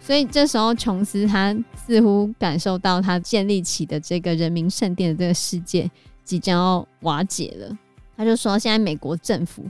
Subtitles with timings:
[0.00, 5.90] 所以这时候，琼斯他似乎感受到他建立起的这个人民圣殿的这个世界
[6.24, 7.76] 即将要瓦解了。
[8.16, 9.66] 他就说，现在美国政府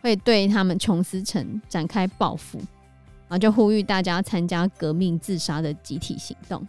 [0.00, 6.64] 会对他们琼斯城展开报复，然后就呼吁大家参加革命自杀的集体行动，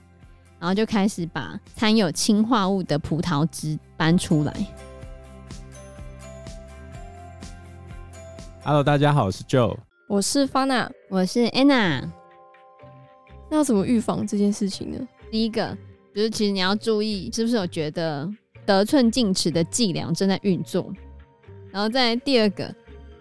[0.58, 4.91] 然后就开始把掺有氰化物的葡萄汁搬出来。
[8.64, 9.76] Hello，大家好，我是 Joe，
[10.08, 12.08] 我是 Fana，我是 Anna。
[13.50, 15.08] 那要怎么预防这件事情呢？
[15.32, 15.76] 第一个
[16.14, 18.32] 就是，其实你要注意，是不是有觉得
[18.64, 20.94] 得寸进尺的伎俩正在运作？
[21.72, 22.72] 然后再第二个，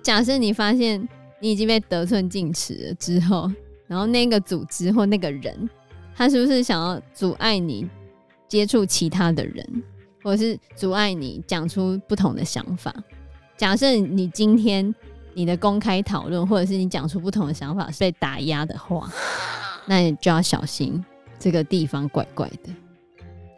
[0.03, 1.09] 假设你发现
[1.41, 3.51] 你已经被得寸进尺了之后，
[3.87, 5.71] 然后那个组织或那个人，
[6.15, 7.89] 他是不是想要阻碍你
[8.47, 9.83] 接触其他的人，
[10.23, 12.95] 或者是阻碍你讲出不同的想法？
[13.57, 14.95] 假设你今天
[15.35, 19.09] 你的公开讨论，或者是你讲出不同的想法是被打压的话。
[19.87, 21.05] 那你就要小心，
[21.39, 22.73] 这个地方怪怪的，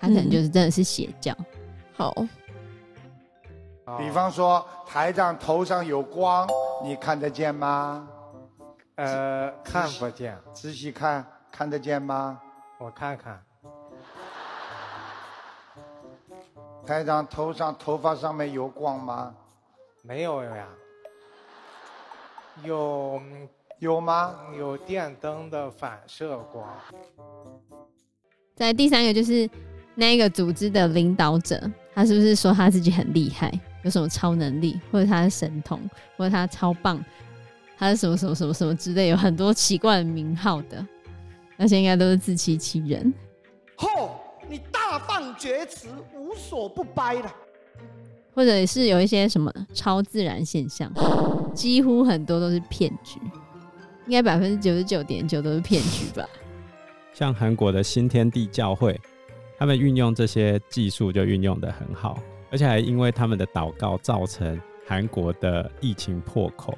[0.00, 1.34] 他可能就是真的是邪教。
[1.38, 1.46] 嗯、
[1.96, 2.14] 好，
[3.98, 6.48] 比方说台长头上有光，
[6.82, 8.08] 你看得见吗？
[8.94, 10.38] 呃，看不见。
[10.52, 12.40] 仔细看，看得见吗？
[12.78, 13.42] 我看看。
[16.86, 19.34] 台长头上头发上面有光吗？
[20.02, 20.66] 没有呀。
[22.64, 23.20] 有。
[23.78, 24.36] 有吗？
[24.56, 26.64] 有电灯的反射光。
[28.54, 29.50] 在第三个就是
[29.96, 31.60] 那个组织的领导者，
[31.92, 35.80] 他是不是说他自己很厉害，有什么超能力，或者他是神童，
[36.16, 37.04] 或者他超棒，
[37.76, 40.86] 他是什么什么什么什么之类，有很多奇怪的名号的，
[41.56, 43.12] 那些应该都是自欺欺人。
[43.76, 44.10] 嚯，
[44.48, 47.34] 你大放厥词，无所不掰了。
[48.34, 50.92] 或者是有一些什么超自然现象，
[51.54, 53.20] 几乎很多都是骗局。
[54.06, 56.28] 应该百分之九十九点九都是骗局吧。
[57.12, 58.98] 像韩国的新天地教会，
[59.58, 62.18] 他们运用这些技术就运用的很好，
[62.50, 66.76] 而且还因为他们的祷告造成韩国的疫情破口。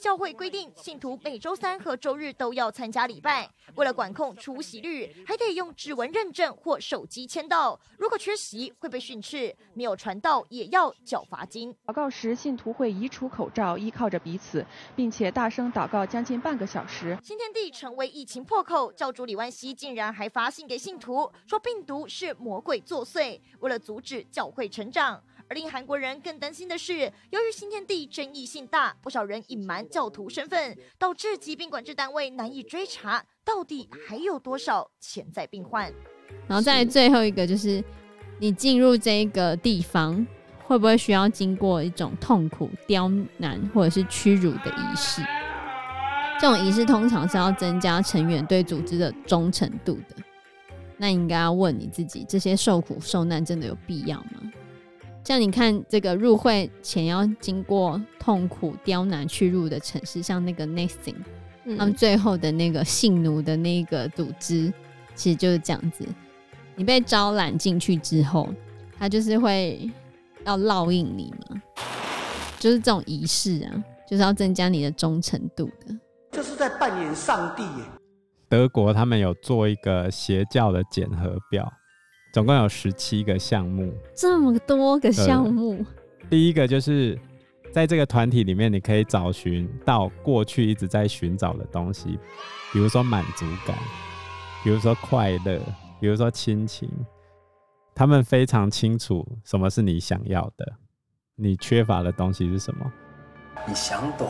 [0.00, 3.46] 地教会规定，信徒每周三和周日都要参加礼拜。
[3.74, 7.78] 为了管控出席率，还得用指纹认证或手机签到。
[7.98, 11.76] 如果缺席，会被训斥；没有传道，也要缴罚金。
[11.84, 14.64] 祷告时，信徒会移除口罩，依靠着彼此，
[14.96, 17.18] 并且大声祷告将近半个小时。
[17.22, 25.22] 新天地成为疫情破口，教主李万熙竟然还发信给信徒，说病毒是魔鬼作祟，为了阻止教会成长。
[25.50, 35.92] 而令韩国人更担心的是，由于新天地争议性大，不少人隐瞒教徒身份，导致疾病管制单位难以追查到底还有多少潜在病患。
[36.46, 37.82] 然后再最后一个就是，
[38.38, 40.24] 你进入这一个地方，
[40.62, 45.20] 会不会需要经过一种痛苦、刁难或者是屈辱的仪式？
[46.40, 50.14] 这种仪式通常是要增加成员对组织的忠诚度的。
[50.96, 54.49] 那你应该要问你自己：这些受苦受难真的有必要吗？
[55.22, 61.14] 像你看这个入会前要经过痛苦刁难去入的城市，像那个 Nesting，
[61.76, 64.72] 他们最后的那个性奴的那个组织，
[65.14, 66.04] 其实就是这样子。
[66.74, 68.48] 你被招揽进去之后，
[68.98, 69.90] 他就是会
[70.44, 71.62] 要烙印你嘛，
[72.58, 75.94] 就是这种仪式啊，就是要增加你的忠诚度的。
[76.30, 77.84] 这是在扮演上帝耶。
[78.48, 81.70] 德国他们有做一个邪教的检核表。
[82.32, 85.84] 总共有十七个项目，这么多个项目。
[86.28, 87.18] 第一个就是
[87.72, 92.20] 在这个团体里面，你可以找寻到过去一直在寻找的东西，
[92.72, 93.76] 比如说满足感，
[94.62, 95.60] 比如说快乐，
[96.00, 96.88] 比如说亲情。
[97.92, 100.72] 他们非常清楚什么是你想要的，
[101.34, 102.92] 你缺乏的东西是什么。
[103.66, 104.28] 你想懂，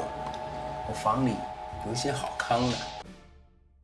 [0.88, 1.32] 我房里
[1.86, 2.76] 有一些好康的。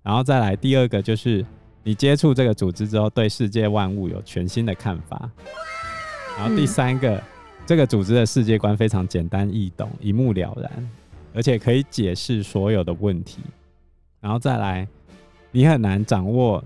[0.03, 1.45] 然后再来第二个就是。
[1.87, 5.31] 你接触这个组织之后，对世界万物有全新的看法。
[6.37, 7.23] 然后第三个，嗯、
[7.65, 10.91] 这个组织的世界观非常简单易懂，一目了然，
[11.33, 13.39] 而且可以解释所有的问题。
[14.21, 14.89] 然后再来，
[15.53, 16.61] 你很难掌握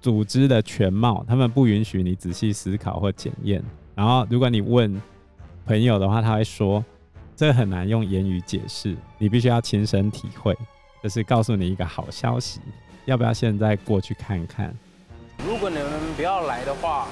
[0.00, 3.62] 组织的全貌，他们不允许你仔细思考或检验。
[3.94, 5.00] 然后如果你问
[5.64, 6.84] 朋友的话，他会说
[7.36, 10.52] 这很难用言语解释，你必须要亲身体会。
[11.04, 12.58] 这是告诉你一个好消息。
[13.06, 14.74] 要不要现在过去看看？
[15.46, 15.86] 如果你们
[16.16, 17.06] 不要来的话，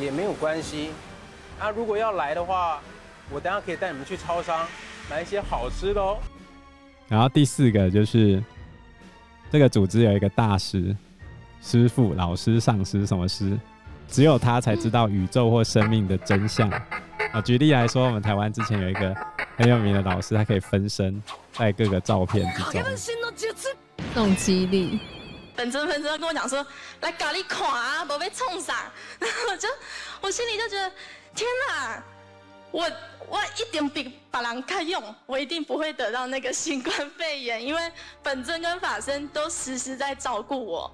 [0.00, 0.90] 也没有关系。
[1.58, 2.80] 啊，如果要来的话，
[3.30, 4.66] 我等下可以带你们去超商
[5.08, 6.18] 买一些好吃的哦。
[7.08, 8.42] 然后第四个就是，
[9.50, 10.94] 这个组织有一个大师、
[11.62, 13.56] 师傅、老师、上师，什么师？
[14.08, 16.68] 只有他才知道宇宙或生命的真相。
[17.32, 19.16] 啊，举例来说，我们台湾之前有一个
[19.56, 21.22] 很有名的老师，他可以分身
[21.52, 22.82] 在各个照片之中。
[24.14, 24.98] 宋七力，
[25.54, 26.64] 本尊本尊跟我讲说，
[27.02, 28.90] 来搞你垮啊，宝贝冲啥？
[29.20, 29.68] 然后我就
[30.22, 30.90] 我心里就觉得，
[31.34, 32.02] 天哪，
[32.70, 32.80] 我
[33.28, 37.80] 我一点比别人更勇，我一定不会得到那个新冠肺炎，因为
[38.22, 40.90] 本尊跟法身都时时在照顾我。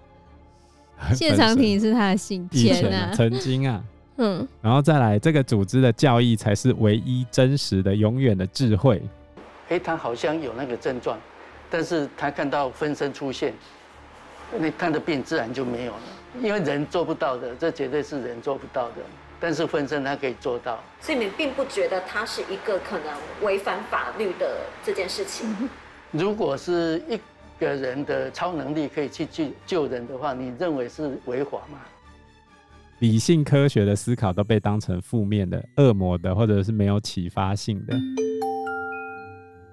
[1.15, 3.83] 谢长廷是他的信签啊，曾经啊。
[4.19, 9.03] 嗯，然后再来，这个组织的教义才是唯一真实的、永远的智慧。
[9.69, 11.19] 哎，他好像有那个症状，
[11.73, 13.55] 但是他看到分身出现，
[14.59, 16.03] 那他的病自然就没有了。
[16.43, 18.97] 因为人做不到的，这绝对是人做不到的，
[19.41, 20.79] 但是分身他可以做到。
[21.01, 23.07] 所以你们并不觉得他是一个可能
[23.41, 25.49] 违反法律的这件事情。
[26.11, 27.19] 如果是一
[27.59, 31.79] 个人的超能力可以去救救人的话，你认为是违法吗？
[32.99, 37.97] 理性科学的思考都被当成负面的、恶魔的，或者是没有启发性的。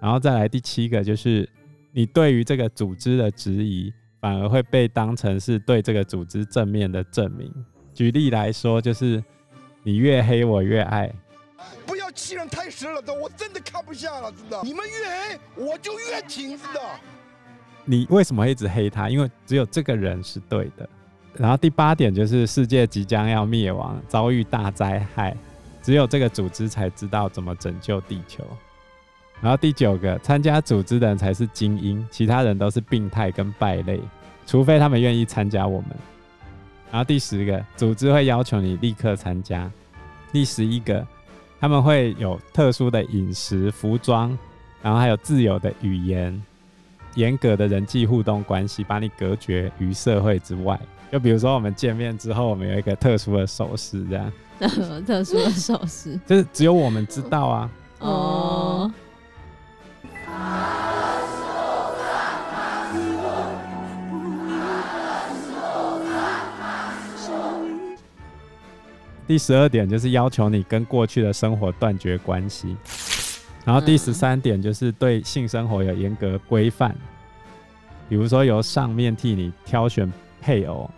[0.01, 1.48] 然后再来第七个，就是
[1.91, 3.91] 你对于这个组织的质疑，
[4.21, 7.51] 反而会被当成是对这个组织正面的证明。
[7.94, 9.24] 举例来说，就是
[9.83, 11.12] 你越黑我越爱。
[11.86, 14.62] 不要欺人太甚了，的我真的看不下了，真的。
[14.63, 16.80] 你们越黑，我就越挺，真的。
[17.86, 19.09] 你为什么会一直黑他？
[19.09, 20.88] 因为只有这个人是对的。
[21.33, 25.36] 然后第八点就是世界即将要灭亡，遭遇大灾害，
[25.81, 28.44] 只有这个组织才知道怎么拯救地球。
[29.41, 34.00] 然后第九个，参加组织的人才是精英，其他人都是病态跟败类，
[34.45, 35.89] 除非他们愿意参加我们。
[36.91, 39.71] 然后第十个，组织会要求你立刻参加。
[40.31, 41.06] 第十一个，
[41.59, 44.38] 他们会有特殊的饮食、服装，
[44.81, 46.44] 然后还有自由的语言，
[47.15, 50.80] 严格的人际互动关系，把你隔绝于社会之外。
[51.12, 54.31] 就比如说，我们见面之后，我们有一个特殊的手势，这样。
[54.59, 57.71] 特殊的手势，就是只有我们知道啊。
[58.00, 58.58] 哦。
[69.29, 72.75] 第十二点就是要求你跟过去的生活断绝关系，
[73.63, 76.95] 然后第十三点就是对性生活有严格规范，
[78.09, 80.11] 比如说由上面替你挑选。
[80.41, 80.89] 配偶，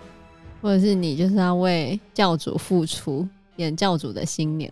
[0.61, 4.71] 或者是你就是要为教主付出，演教主的新娘。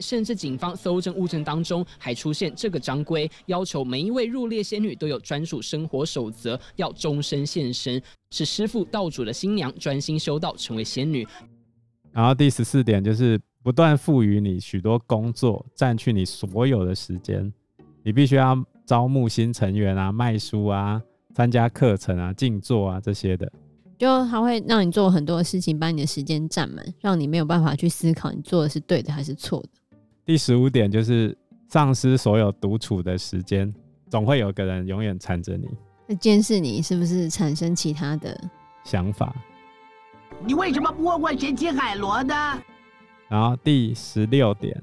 [0.00, 11.28] 甚至警方搜证物证当中还出现这个章规，要求每一位入列仙女都有专属生活守则，要终身献身，使师父道主的新娘专心修道，成为仙女。
[12.12, 17.52] 然后第十四点就是不断赋予你许多工作，占据你所有的时间，
[18.02, 21.00] 你必须要招募新成员啊，卖书啊，
[21.34, 23.50] 参加课程啊，静坐啊这些的。
[23.98, 29.68] 就他会让你做很多的事情，把你的时间占满，让你没有办法去思考你做的是对的还是错的。
[30.24, 31.36] 第十五点就是
[31.68, 33.74] 丧失所有独处的时间，
[34.08, 35.68] 总会有个人永远缠着你，
[36.16, 38.40] 监视你是不是产生其他的
[38.84, 39.34] 想法。
[40.40, 42.34] 你为什么不问问神奇海螺呢？
[43.28, 44.80] 然后第十六点，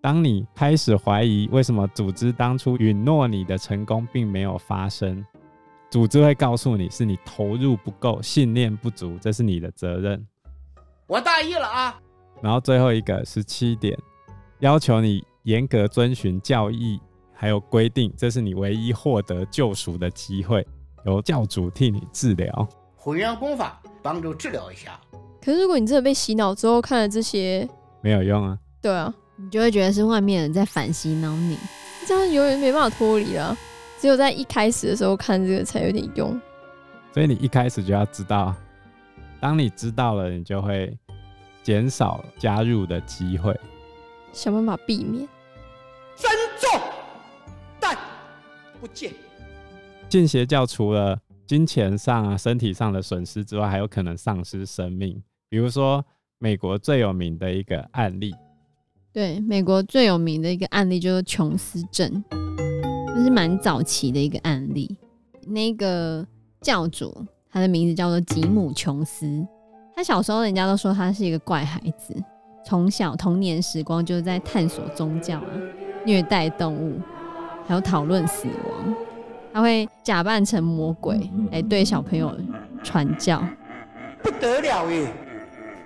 [0.00, 5.24] 当你开始怀疑为什么组织当初允诺你的成功并没有发生。
[5.90, 10.26] 组织会告诉你是你投入不够，信念不足，这是你的责任。
[11.06, 12.00] 我大意了啊。
[12.42, 13.96] 然后最后一个十七点，
[14.58, 17.00] 要求你严格遵循教义
[17.32, 20.66] 还有规定，这是你唯一获得救赎的机会，
[21.06, 22.68] 由教主替你治疗。
[23.04, 24.98] 混元功法帮助治疗一下。
[25.42, 27.68] 可是如果你真的被洗脑之后看了这些，
[28.00, 28.58] 没有用啊。
[28.80, 31.58] 对啊，你就会觉得是外面人在反洗脑你，
[32.06, 33.54] 这样永远没办法脱离了。
[34.00, 36.40] 只有在一开始的时候看这个才有点用，
[37.12, 38.54] 所以你一开始就要知道，
[39.38, 40.98] 当你知道了，你就会
[41.62, 43.54] 减少加入的机会，
[44.32, 45.28] 想办法避免。
[46.16, 46.80] 珍重，
[47.78, 47.94] 但
[48.80, 49.12] 不见。
[50.08, 55.22] 信邪教除了金钱上啊、身体上的损失之外，还有可能丧失生命。
[55.48, 56.04] 比如说，
[56.38, 58.34] 美国最有名的一个案例，
[59.12, 62.22] 对，美国最有名的一个案例就是琼斯症。
[63.16, 64.96] 就是蛮早期的一个案例。
[65.46, 66.26] 那个
[66.60, 69.46] 教主，他的名字叫做吉姆琼斯。
[69.94, 72.12] 他小时候，人家都说他是一个怪孩子，
[72.66, 75.50] 从小童年时光就是在探索宗教啊，
[76.04, 77.00] 虐待动物，
[77.68, 78.94] 还有讨论死亡。
[79.52, 82.32] 他会假扮成魔鬼来对小朋友
[82.84, 83.42] 传教，
[84.22, 85.12] 不得了耶！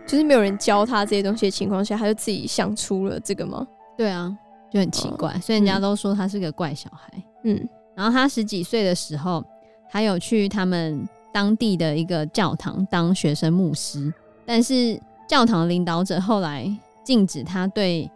[0.07, 3.67] 就是没有人教他这些东西的情况下，他就自己想出了这个吗？
[3.97, 4.37] 对啊。
[4.71, 7.11] 就很奇怪，所以人家都说他是个怪小孩。
[7.45, 9.43] 嗯，然后他十几岁的时候，
[9.89, 14.13] 他有去他们当地的一个教堂当学生牧师，
[14.45, 16.71] 但是教堂领导者后来
[17.03, 18.11] 禁止他对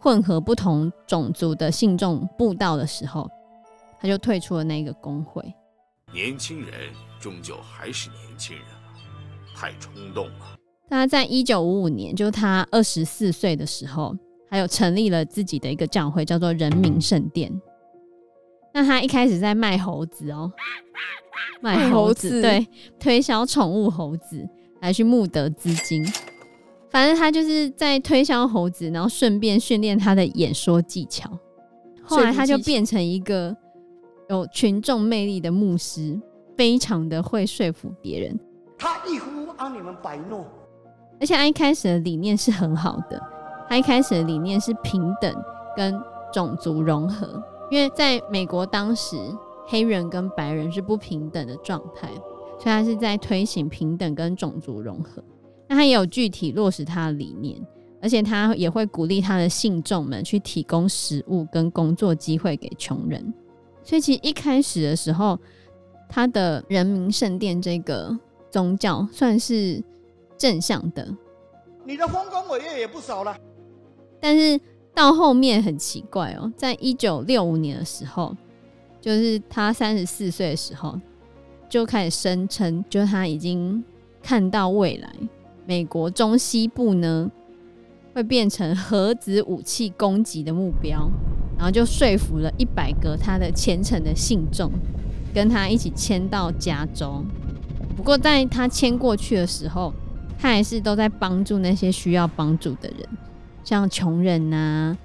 [0.00, 3.30] 混合不同种族的信众布道的时候，
[4.02, 5.40] 他就退出了那个工会。
[6.12, 6.72] 年轻人
[7.20, 8.90] 终究还是年轻人啊，
[9.56, 10.56] 太冲动了。
[10.90, 14.14] 他在一九五五年，就他二十四岁的时候，
[14.50, 17.50] 还有成立了自己的一个教会，叫做人民圣殿。
[18.74, 20.52] 那他一开始在卖猴子哦，
[21.62, 22.66] 卖猴子，对，
[22.98, 24.46] 推销宠物猴子
[24.80, 26.04] 来去募得资金。
[26.90, 31.30] 反正他就是在推销猴子，然后顺便训练他的演说技巧。
[32.02, 33.56] 后来他就变成一个
[34.32, 36.18] 有群众魅力的牧师，
[36.56, 38.38] 非常的会说服别人。
[38.78, 40.46] 他一呼让你们摆诺。
[41.20, 43.22] 而且他一开始的理念是很好的，
[43.68, 45.32] 他一开始的理念是平等
[45.76, 45.94] 跟
[46.32, 49.16] 种族融合，因为在美国当时
[49.66, 52.08] 黑人跟白人是不平等的状态，
[52.58, 55.22] 所以他是在推行平等跟种族融合。
[55.68, 57.60] 那他也有具体落实他的理念，
[58.00, 63.32] 而且他也会鼓励他的信众们去提供食物跟工作机会给穷人。
[63.84, 65.38] 所以其实一开始的时候，
[66.08, 68.18] 他的人民圣殿这个
[68.50, 69.82] 宗教算是。
[70.38, 71.06] 正向的，
[71.84, 73.36] 你的丰功伟业也不少了。
[74.18, 74.60] 但是
[74.92, 78.36] 到后面很奇怪哦，在一九六五年的时候，
[79.00, 80.98] 就是他三十四岁的时候，
[81.68, 83.84] 就开始声称，就是他已经
[84.20, 85.14] 看到未来
[85.64, 87.30] 美国中西部呢
[88.12, 91.08] 会变成核子武器攻击的目标，
[91.62, 94.68] 然后就说服了一百个他的虔诚的信众，
[95.32, 97.24] 跟他一起迁到加州。
[97.96, 99.94] 不过在他迁过去的时候，
[100.36, 103.08] 他还是都在帮助那些需要帮助的人，
[103.62, 104.98] 像穷人呐、啊、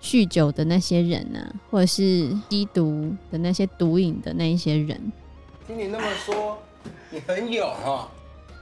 [0.00, 5.10] 酗酒的那些人呐、啊，或者是吸毒的那些毒瘾的那一些人。
[5.66, 6.56] 听你那么说，
[7.10, 8.06] 你很勇哦！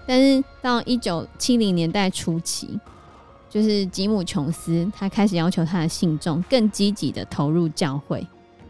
[0.06, 2.80] 但是到一九七零年代初期，
[3.48, 8.26] 就是吉姆·琼斯，他开始要求他的信众更积极的投入教会，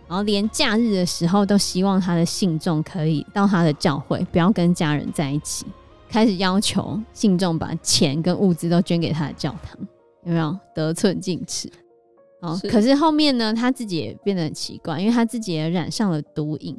[0.07, 5.67] 然后连假日的时候都希望他的信众可以到他的教会，不要跟家人在一起。
[6.09, 9.79] 开始要求信众把钱跟物资都捐给他的教堂，
[10.25, 11.71] 有没有得寸进尺？
[12.41, 16.75] 哦，可是后面呢，他自己也变得很奇怪，因为他自己也染上了毒瘾，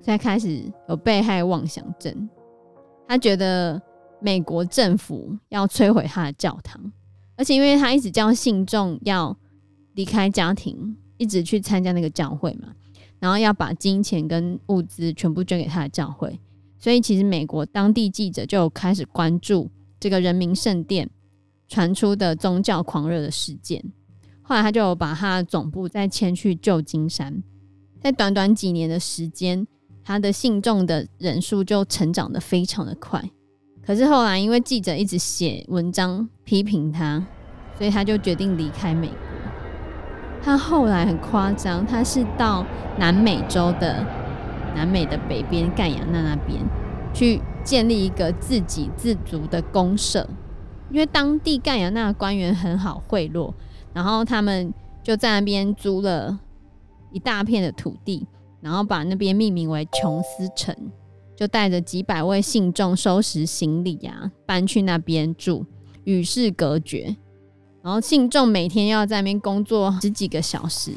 [0.00, 2.28] 才开始有被害妄想症。
[3.08, 3.80] 他觉得
[4.20, 6.92] 美国政府要摧毁他的教堂，
[7.36, 9.36] 而且因为他一直叫信众要
[9.94, 12.68] 离开家庭，一直去参加那个教会嘛，
[13.18, 16.38] 然后要把金钱跟物资全部捐给他的教会。
[16.78, 21.10] 所以，其实美国当地记者就开始关注这个人民圣殿
[21.68, 23.84] 传出的宗教狂热的事件。
[24.40, 27.42] 后来，他就把他的总部再迁去旧金山。
[28.00, 29.66] 在短短几年的时间，
[30.02, 33.22] 他的信众的人数就成长得非常的快。
[33.84, 37.24] 可是后来，因为记者一直写文章批评他，
[37.76, 39.16] 所以他就决定离开美国。
[40.42, 42.64] 他后来很夸张，他是到
[42.98, 44.04] 南美洲的。
[44.72, 46.60] 南美的北边盖亚那那边，
[47.12, 50.24] 去建立一个自给自足的公社，
[50.90, 53.52] 因为当地盖亚那官员很好贿赂，
[53.92, 54.72] 然后他们
[55.02, 56.38] 就在那边租了
[57.10, 58.24] 一大片的土地，
[58.60, 60.72] 然后把那边命名为琼斯城，
[61.40, 65.64] 就带着几百位信众收拾行李啊，搬去那边住，
[66.04, 67.16] 与世隔绝，
[67.82, 70.92] 然后信众每天要在那边工作十几个小时。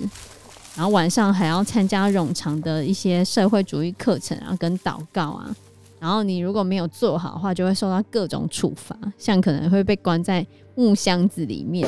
[0.76, 5.56] 然后晚上还要参加冗长的一些社会主义课程啊，跟祷告啊。
[5.98, 10.46] 然后你如果没有做好的话，就会受到各种处罚，像可能会被关在
[10.76, 11.88] 木箱子里面，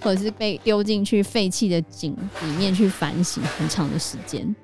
[0.00, 4.54] 或者是被丢进去废弃的井里面去反省很长的时间。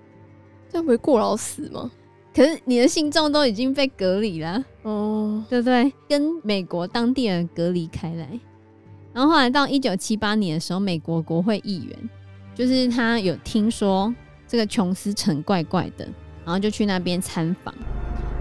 [0.70, 1.90] 这样不会过劳死吗？
[2.34, 5.92] 可是你的信众都已经被隔离了，哦，对不对？
[6.08, 8.28] 跟美国当地人隔离开来。
[9.12, 11.96] 然后后来到一九七八年的时候，美国国会议员。
[12.54, 14.14] 就是他有听说
[14.46, 16.04] 这个琼斯城怪怪的，
[16.44, 17.74] 然后就去那边参访，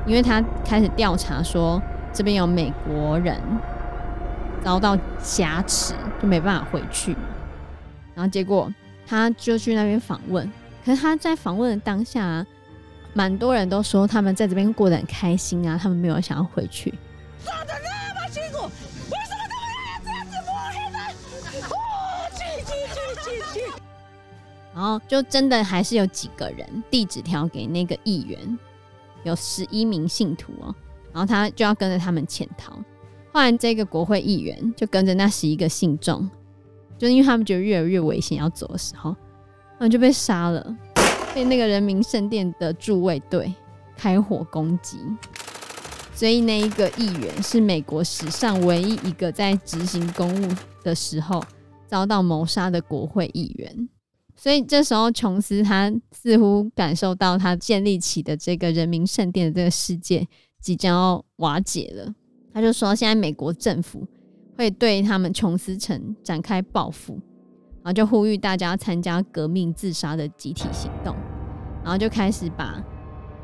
[0.06, 1.82] 因为他开始调查说
[2.12, 3.40] 这边有美国人
[4.62, 7.22] 遭到挟持，就没办法回去嘛。
[8.14, 8.70] 然后结果
[9.08, 10.46] 他就去那边访问，
[10.86, 12.46] 可是他在访问的当下，
[13.14, 16.90] 蛮多人都说他们在这边过得很开心啊，他们没有想要回去
[17.44, 21.00] 做的那么辛苦为什么都要这样子摸黑在。
[24.74, 28.58] 然后就真的还是有几个人递纸条给那个议员，
[29.24, 30.74] 有十一名信徒哦，
[31.12, 32.74] 然后他就要跟着他们潜逃。
[33.34, 36.28] 后来这个国会议员就跟着那十一个信众，
[36.98, 39.10] 就因为他们觉得越来越危险要走的时候，
[39.78, 40.76] 然后就被杀了，
[41.34, 43.54] 被那个人民圣殿的驻卫队
[43.96, 44.98] 开火攻击。
[46.14, 51.44] 所以那一个议员是美国史上唯一一个在执行公务的时候
[51.88, 53.90] 遭到谋杀的国会议员。
[54.36, 60.28] 所以这时候，琼斯他似乎感受到他建立起的这个人民圣殿的这个世界
[60.60, 62.14] 即将要瓦解了。
[62.54, 64.08] 他就说，现在美国政府
[64.58, 67.20] 会对他们琼斯城展开报复，
[67.84, 71.16] 然后就呼吁大家参加革命自杀的集体行动，
[71.84, 72.82] 然后就开始把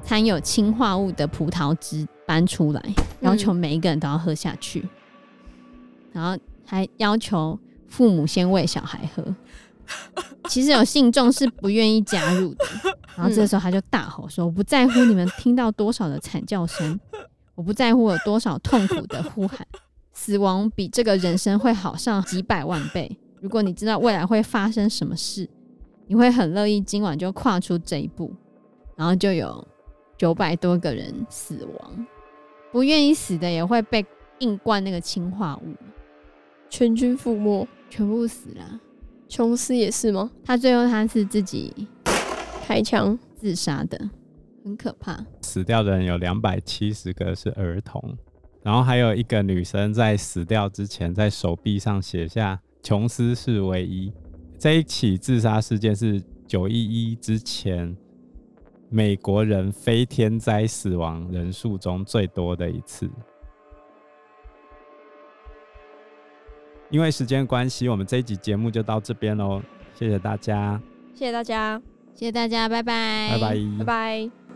[0.03, 2.81] 掺有氰化物的葡萄汁搬出来，
[3.21, 4.87] 要求每一个人都要喝下去，
[6.13, 9.35] 然后还要求父母先喂小孩喝。
[10.49, 12.65] 其实有信众是不愿意加入的，
[13.15, 16.99] 然后这个时候他就大吼说：“我不在乎你们听到多少的惨叫声，
[17.55, 19.65] 我不在乎有多少痛苦的呼喊，
[20.13, 23.17] 死亡比这个人生会好上几百万倍。
[23.47, 25.47] 如果你知道未来会发生什么事，
[26.05, 28.29] 你会很乐意今晚就跨出这一步。”
[28.97, 29.65] 然后就有
[30.17, 32.05] 九百多个人死亡，
[32.73, 34.05] 不愿意死的也会被
[34.39, 35.73] 硬灌那个氰化物，
[36.69, 38.81] 全军覆没，全部死了。
[39.29, 40.29] 琼斯也是吗？
[40.43, 41.87] 他最后他是自己
[42.65, 43.97] 开枪自杀的，
[44.65, 45.25] 很可怕。
[45.41, 48.17] 死掉的人有两百七十个是儿童，
[48.61, 54.09] 然后还有一个女生在死掉之前在手臂上写下“琼斯是唯一”。
[54.57, 57.93] 这一起自杀事件是九一一之前
[58.89, 63.09] 美国人非天灾死亡人数中最多的一次。
[66.89, 69.61] 因为时间关系，我们这一集节目就到这边喽。
[69.93, 70.81] 谢谢大家，
[71.13, 71.81] 谢谢大家，
[72.15, 74.46] 谢谢大家，拜拜，拜拜，拜拜。